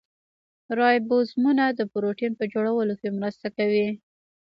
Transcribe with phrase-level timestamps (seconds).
[0.79, 3.87] رایبوزومونه د پروټین په جوړولو کې مرسته کوي